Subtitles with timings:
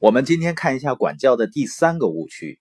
[0.00, 2.58] 我们今天看一下管教的第三个误区。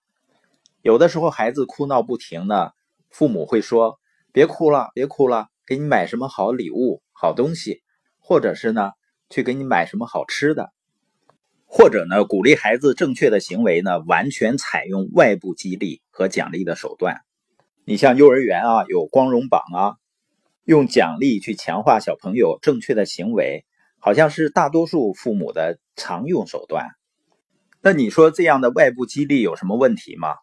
[0.82, 2.72] 有的时候孩子哭闹不停呢，
[3.10, 3.98] 父母会说
[4.34, 7.82] ：“别哭了，别哭了，给你买什么好礼物、好东西，
[8.18, 8.92] 或者是呢，
[9.30, 10.74] 去给你买什么好吃的，
[11.66, 17.22] 或者呢，鼓励孩子正确的行为呢，完全采用外部激励和奖励的手段。
[17.86, 19.96] 你像幼儿园啊，有光荣榜啊，
[20.66, 23.64] 用奖励去强化小朋友正确的行为，
[23.98, 26.90] 好像是大多数父母的常用手段。”
[27.82, 30.36] 那你说这样的外部激励有什么问题吗？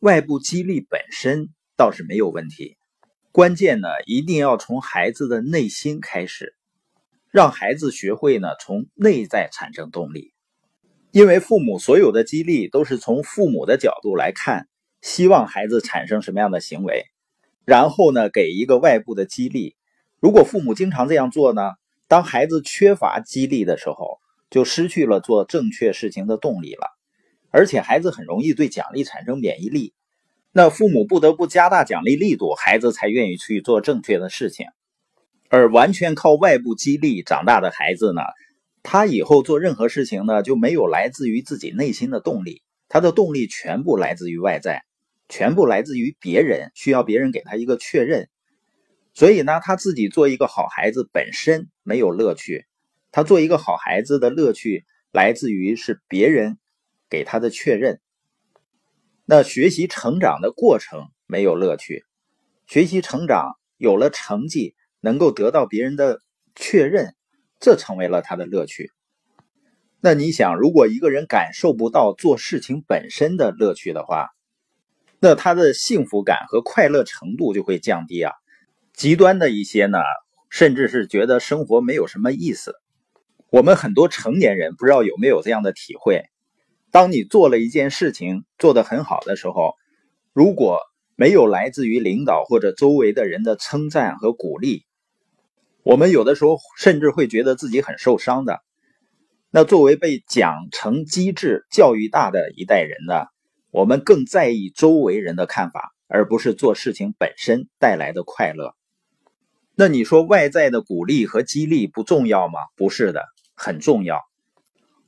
[0.00, 2.78] 外部激励本身倒是没有问题，
[3.32, 6.54] 关键呢一定要从孩子的内心开始，
[7.30, 10.32] 让孩子学会呢从内在产生动力。
[11.10, 14.66] 因为父母所有的激励都是从父母的角度来看，
[15.02, 17.04] 希望孩子产生什么样的行为，
[17.66, 19.76] 然后呢给一个外部的激励。
[20.18, 21.60] 如果父母经常这样做呢，
[22.08, 24.18] 当孩子缺乏激励的时候。
[24.54, 26.86] 就失去了做正确事情的动力了，
[27.50, 29.94] 而且孩子很容易对奖励产生免疫力。
[30.52, 34.66] 那父母不得不加大奖励力度，孩子才愿意去做正确的事情。
[35.48, 38.20] 而完全靠外部激励长大的孩子呢，
[38.84, 44.84] 他以后做任何事情呢，就没有来自于自己内心的动力，他的动力全部来自于外在，
[45.28, 48.28] 全部来自于别人，需要别人给他一个确认。
[49.14, 52.66] 所以呢，他自己做一个好孩子本身没有乐趣。
[53.14, 56.58] 他做一个好孩子的乐趣来自于是别人
[57.08, 58.00] 给他的确认。
[59.24, 62.04] 那学习成长的过程没有乐趣，
[62.66, 66.22] 学习成长有了成绩，能够得到别人的
[66.56, 67.14] 确认，
[67.60, 68.90] 这成为了他的乐趣。
[70.00, 74.30] 那你想，如果一个人感受不到做事情本身的乐趣的话，
[75.20, 78.32] 那他的幸福感和快乐程度就会降低啊。
[78.92, 79.98] 极端的一些呢，
[80.50, 82.74] 甚至是觉得生活没有什么意思。
[83.54, 86.24] 我们很多成年人不知道有没有这样的体会：
[86.90, 89.74] 当你做了一件事情做得很好的时候，
[90.32, 90.80] 如果
[91.14, 94.82] 没有来自于领导或者周围的人的称赞和鼓励，
[95.84, 98.58] 我们有的时候甚至会觉得自己很受伤的。
[99.52, 103.26] 那作为被奖惩机制教育大的一代人呢，
[103.70, 108.74] 我们更在意周围人的看法，而不是做事情本身带来的快乐。
[109.76, 112.58] 那你说外在的鼓励和激励不重要吗？
[112.74, 113.22] 不是的。
[113.54, 114.20] 很重要，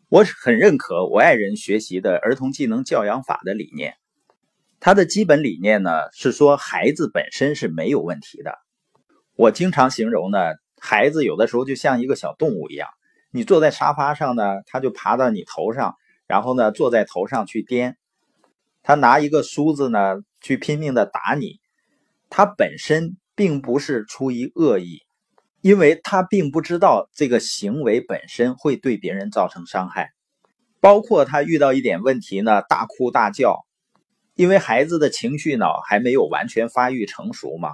[0.09, 3.95] 我很认可我爱人学习的儿童技能教养法的理念。
[4.79, 8.59] 他的基本理念呢是说，孩子本身是没有问题的。
[9.35, 10.39] 我经常形容呢，
[10.81, 12.89] 孩子有的时候就像一个小动物一样，
[13.31, 15.97] 你坐在沙发上呢，他就爬到你头上，
[16.27, 17.97] 然后呢坐在头上去颠。
[18.83, 21.59] 他拿一个梳子呢去拼命的打你，
[22.29, 25.06] 他本身并不是出于恶意。
[25.67, 30.13] 因为他并不知道这个行为本身会对别人造成伤害，
[30.79, 33.67] 包括他遇到一点问题呢，大哭大叫。
[34.37, 37.71] 因为孩子的情绪脑还没有完全发育成熟嘛，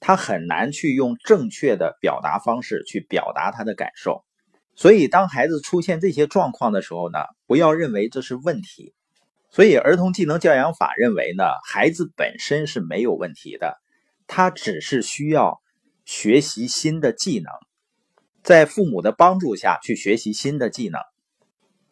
[0.00, 4.24] 他很难去用正确的表达方式去表达他的感受。
[4.74, 8.94] 所以，当孩子出现这些状况的时候呢，不要认为这是问题。
[9.50, 13.76] 所以，儿童技能教养法认为呢，孩子本身是没有问题的，
[14.26, 15.60] 他只是需要。
[16.04, 17.52] 学习新的技能，
[18.42, 21.00] 在父母的帮助下去学习新的技能。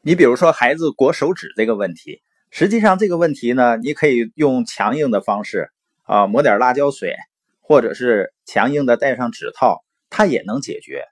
[0.03, 5.71] 你比如说，孩子裹手指这个问题，实际上这个问题呢，你可以用强硬的方式
[6.03, 7.15] 啊，抹点辣椒水，
[7.61, 11.05] 或者是强硬的戴上指套，它也能解决。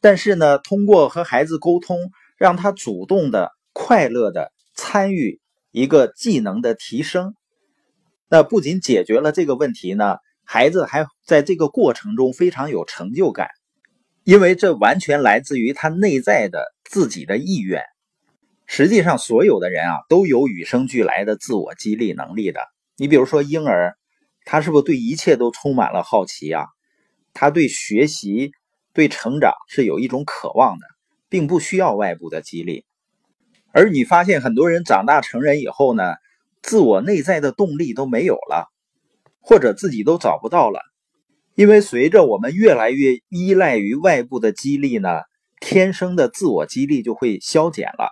[0.00, 1.98] 但是呢，通过和孩子沟通，
[2.36, 5.40] 让他主动的、快乐的参与
[5.72, 7.34] 一个技能的提升，
[8.28, 10.18] 那不仅解决了这个问题呢。
[10.48, 13.48] 孩子还在这个过程中非常有成就感，
[14.22, 17.82] 因为这完全来自于他内在的自己的意愿。
[18.64, 22.60] 实际上，所有的人啊都有与生俱来的自我激励能力的。
[22.96, 23.96] 你比如说婴儿，
[24.44, 26.66] 他是不是对一切都充满了好奇啊？
[27.34, 28.52] 他对学习、
[28.92, 30.86] 对成长是有一种渴望的，
[31.28, 32.84] 并不需要外部的激励。
[33.72, 36.14] 而你发现很多人长大成人以后呢，
[36.62, 38.72] 自我内在的动力都没有了。
[39.48, 40.80] 或者自己都找不到了，
[41.54, 45.20] 因为随着我们越来越依赖于外部的激励呢，
[45.60, 48.10] 天生的自我激励就会消减了。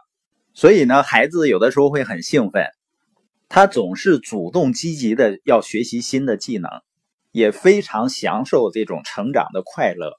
[0.52, 2.68] 所以呢，孩子有的时候会很兴奋，
[3.48, 6.70] 他总是主动积极的要学习新的技能，
[7.32, 10.12] 也非常享受这种成长的快乐。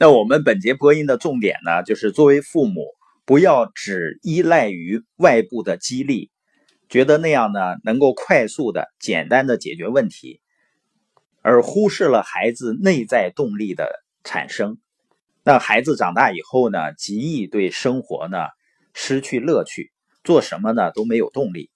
[0.00, 2.86] 那我们本节播音的重点呢，就是作为父母，
[3.24, 6.32] 不要只依赖于外部的激励。
[6.88, 10.40] 觉得那样呢，能够快速的、简单的解决问题，
[11.42, 14.78] 而忽视了孩子内在动力的产生。
[15.42, 18.38] 那孩子长大以后呢，极易对生活呢
[18.92, 19.92] 失去乐趣，
[20.22, 21.70] 做什么呢都没有动力。